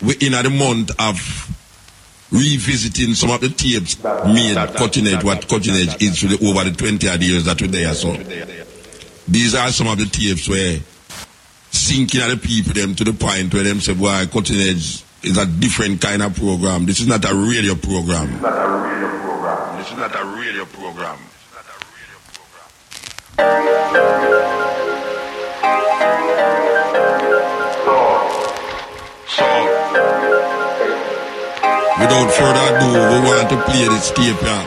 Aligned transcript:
we 0.00 0.14
in 0.20 0.32
the 0.32 0.50
month 0.50 0.90
of 1.00 1.48
revisiting 2.30 3.14
some 3.14 3.30
of 3.30 3.40
the 3.40 3.48
tapes 3.48 4.02
made 4.26 4.56
cutting 4.76 5.06
edge 5.06 5.24
what 5.24 5.48
cutting 5.48 5.74
edge 5.74 6.00
is 6.02 6.20
the, 6.20 6.46
over 6.46 6.68
the 6.68 6.76
20 6.76 7.08
odd 7.08 7.22
years 7.22 7.44
that 7.44 7.60
we're 7.60 7.68
there 7.68 7.94
so. 7.94 8.12
These 9.26 9.54
are 9.54 9.70
some 9.70 9.88
of 9.88 9.98
the 9.98 10.06
tapes 10.06 10.48
where 10.48 10.78
sinking 11.70 12.20
at 12.20 12.28
the 12.28 12.36
people 12.36 12.74
them 12.74 12.94
to 12.94 13.04
the 13.04 13.12
point 13.12 13.52
where 13.52 13.64
them 13.64 13.80
say 13.80 13.94
boy 13.94 14.26
cutting 14.30 14.60
edge 14.60 15.04
is 15.22 15.36
a 15.36 15.46
different 15.46 16.00
kind 16.00 16.22
of 16.22 16.36
program. 16.36 16.86
This 16.86 17.00
is 17.00 17.08
not 17.08 17.24
a 17.24 17.34
radio 17.34 17.74
program. 17.74 18.30
This 18.30 18.40
is 18.40 18.42
not 18.42 18.54
a 18.54 18.68
radio 18.68 19.20
program. 19.20 19.78
This 19.78 19.90
is 19.90 19.96
not 19.96 20.14
a 20.14 20.24
radio 20.40 20.64
program 20.66 21.18
without 32.08 32.30
further 32.32 32.76
ado, 32.76 32.88
we 32.88 33.28
want 33.28 33.50
to 33.50 33.56
play 33.64 33.84
this 33.84 34.10
tape 34.10 34.38
here 34.40 34.64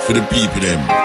for 0.00 0.12
the 0.12 0.22
people 0.30 0.60
them. 0.60 1.03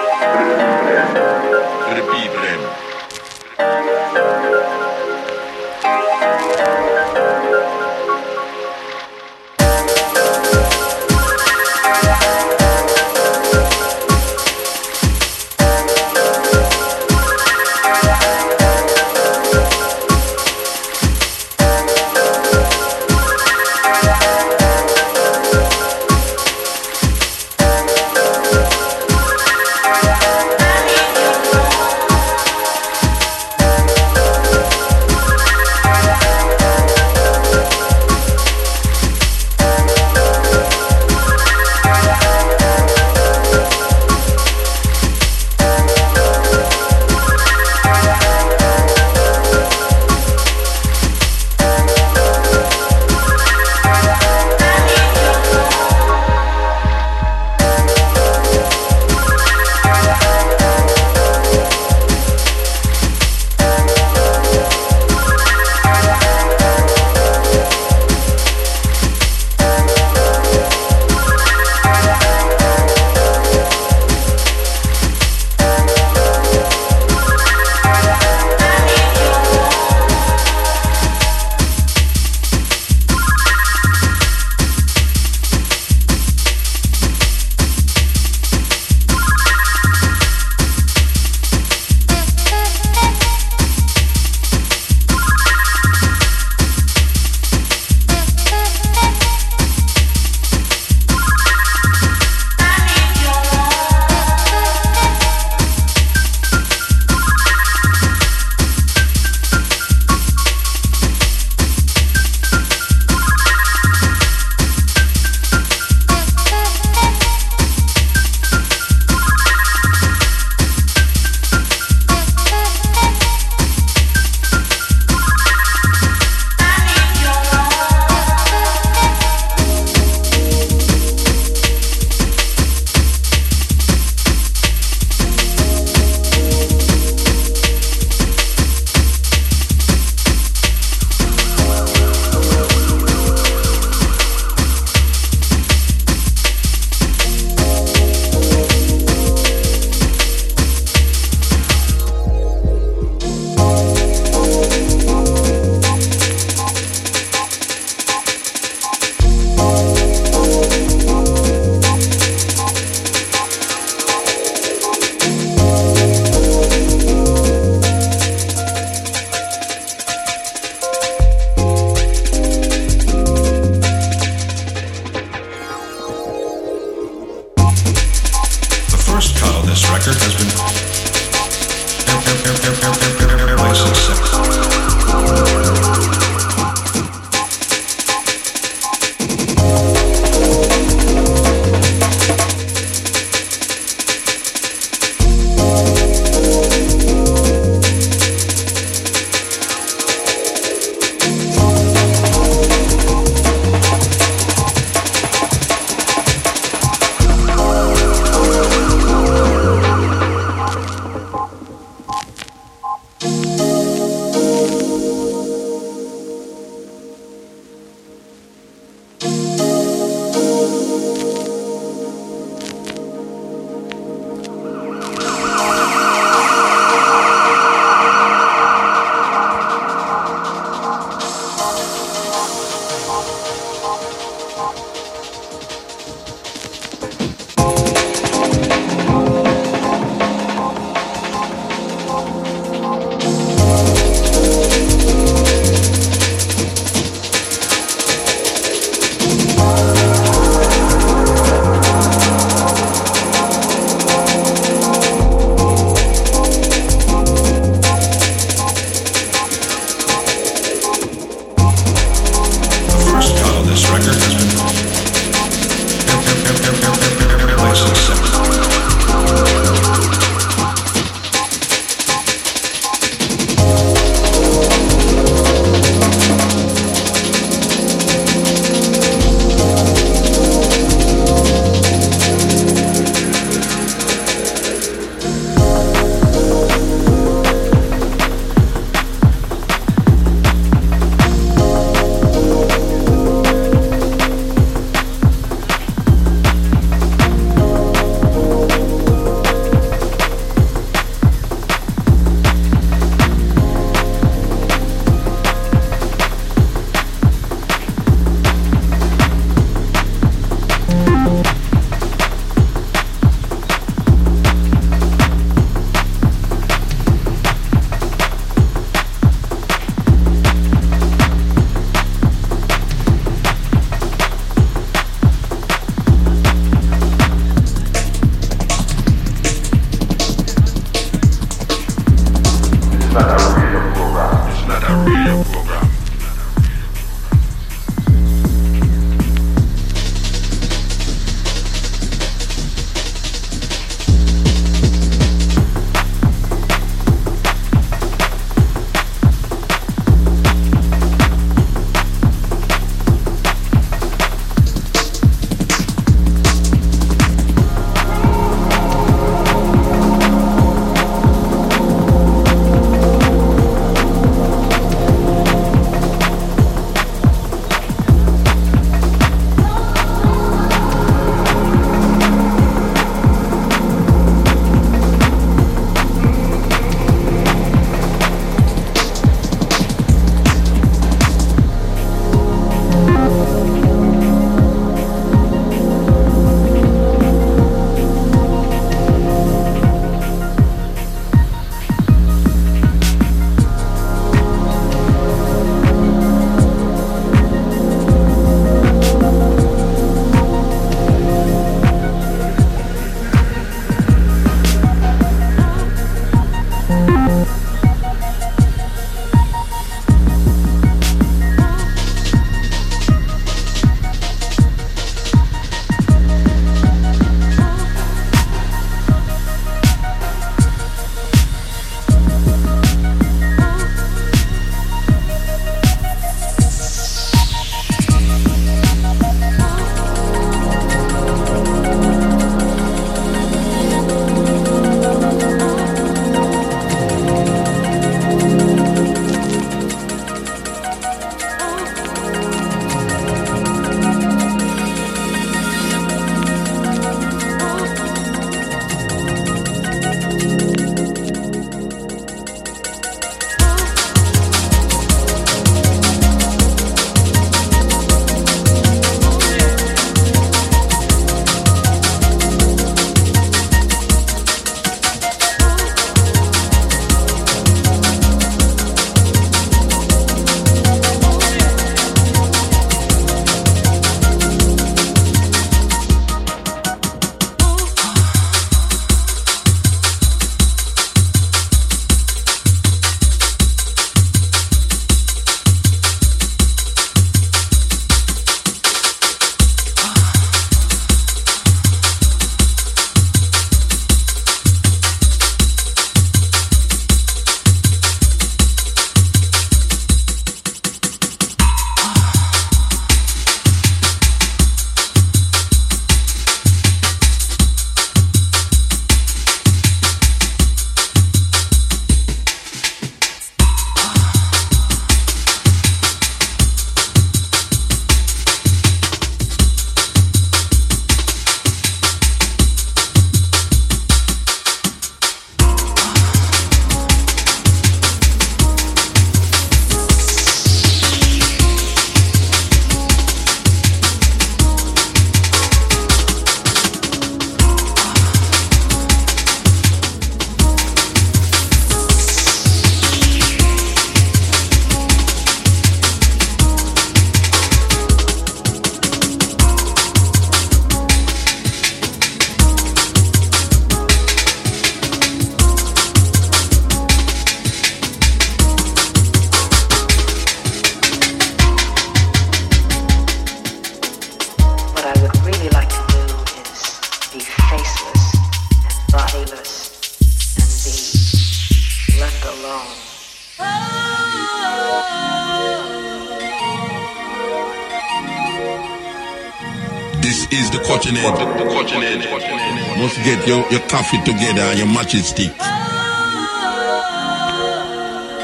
Your, 583.48 583.66
your 583.72 583.82
coffee 583.90 584.22
together 584.24 584.62
and 584.62 584.78
your 584.80 584.88
matching 584.88 585.22
stick. 585.22 585.52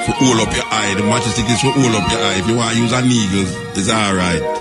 For 0.05 0.15
all 0.25 0.41
up 0.41 0.55
your 0.55 0.65
eye. 0.69 0.93
The 0.97 1.03
matching 1.03 1.31
stick 1.33 1.49
is 1.49 1.61
for 1.61 1.73
all 1.73 1.95
up 1.95 2.09
your 2.11 2.21
eye. 2.21 2.37
If 2.39 2.47
you 2.47 2.55
want 2.55 2.75
to 2.75 2.81
use 2.81 2.93
a 2.93 3.01
needle, 3.01 3.45
it's 3.75 3.89
alright. 3.89 4.54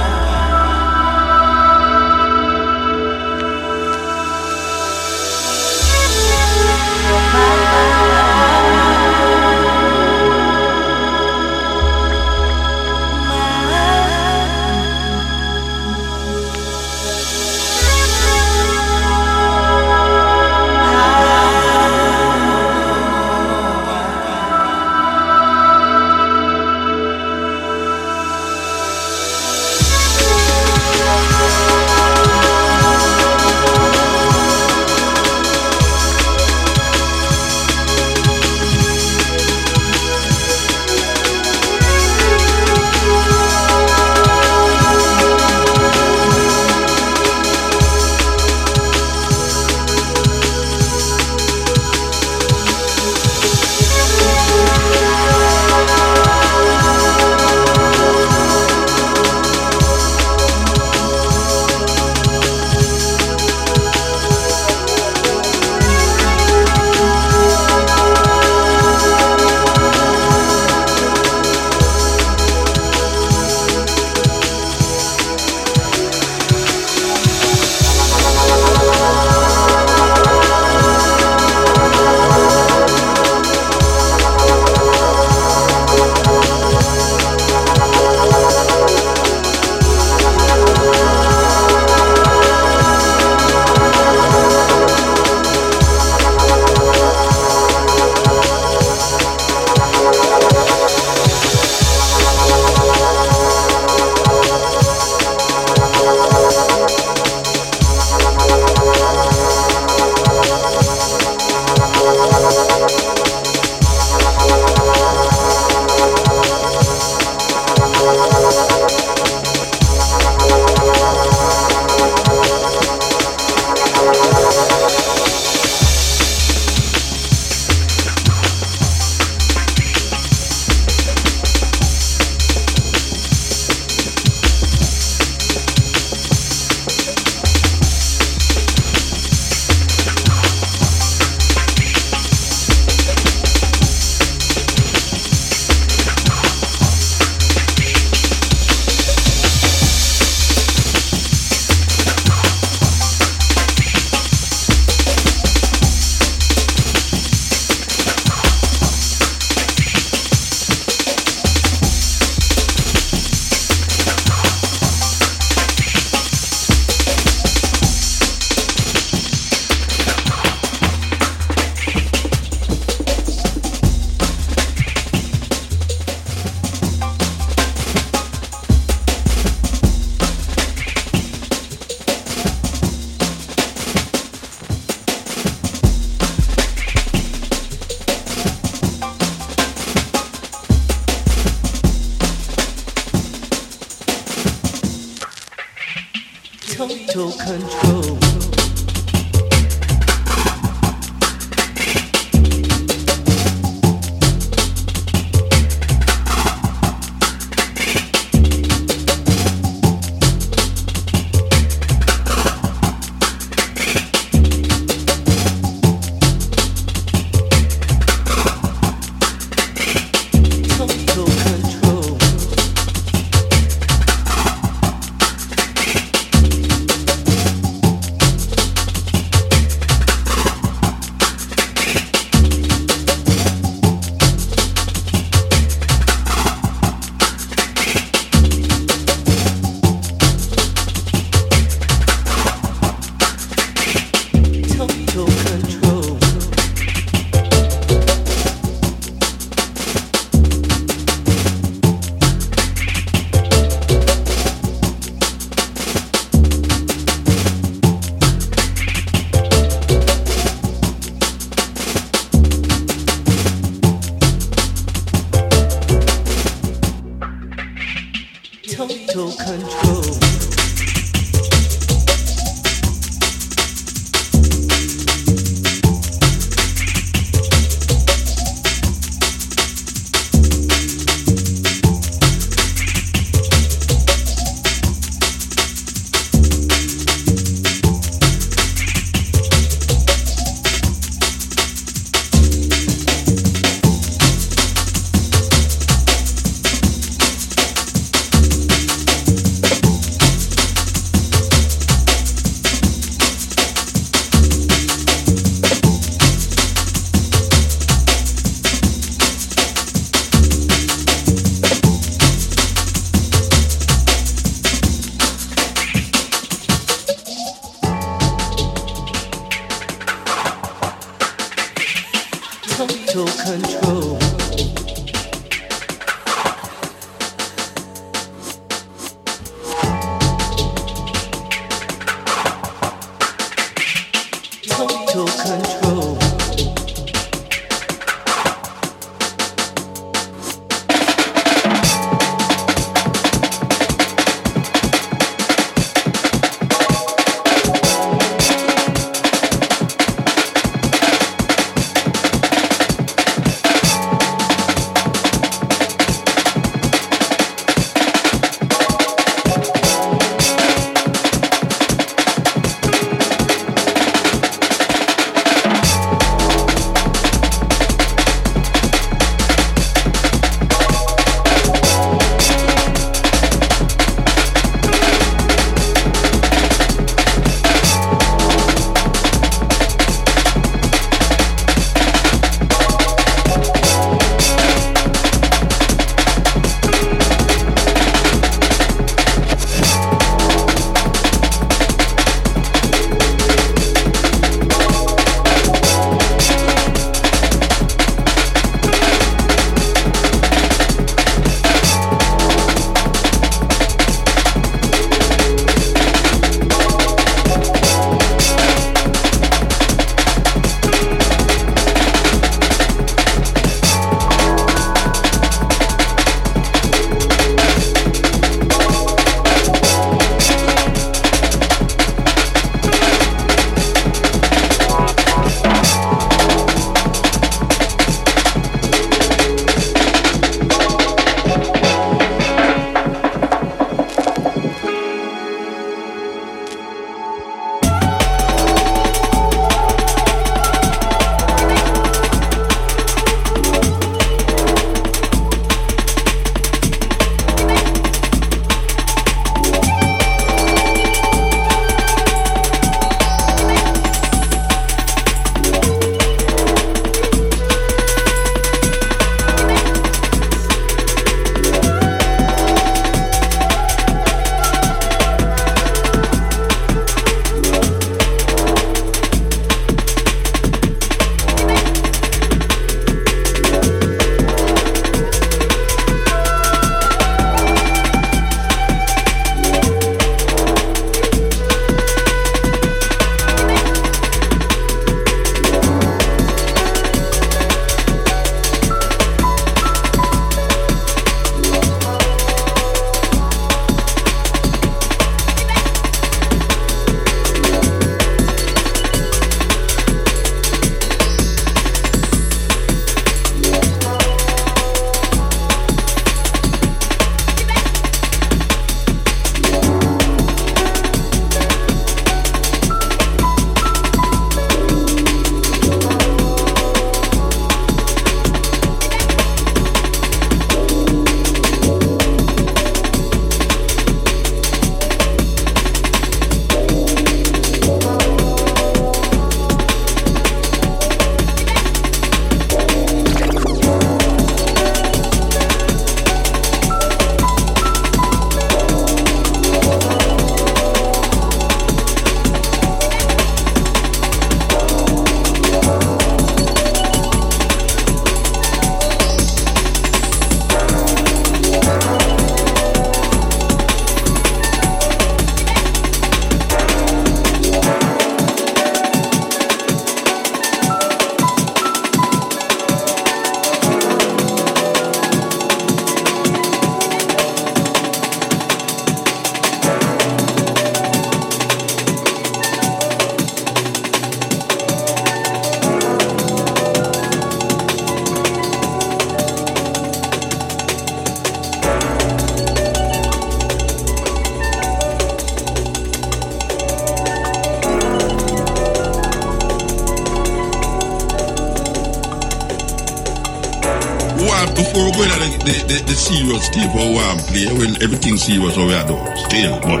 Tape, 596.72 596.94
we 596.94 597.14
want 597.14 597.40
to 597.40 597.46
play, 597.46 597.66
when 597.78 598.02
everything 598.02 598.36
serious, 598.36 598.76
we 598.76 598.94
are 598.94 599.06
doing, 599.06 599.36
still, 599.36 599.78
but 599.80 600.00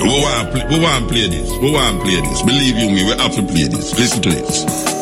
we 0.00 0.08
play, 0.50 0.64
we 0.70 0.80
want 0.82 1.04
to 1.04 1.10
play 1.10 1.28
this, 1.28 1.50
we 1.60 1.70
want 1.72 1.98
to 1.98 2.04
play 2.04 2.20
this. 2.20 2.42
Believe 2.42 2.76
you 2.78 2.90
me, 2.90 3.04
we 3.04 3.10
have 3.20 3.34
to 3.34 3.42
play 3.42 3.68
this. 3.68 3.98
Listen 3.98 4.22
to 4.22 4.30
this. 4.30 4.93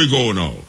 We 0.00 0.08
go 0.08 0.32
now. 0.32 0.59